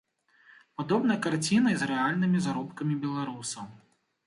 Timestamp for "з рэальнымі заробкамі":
1.83-2.99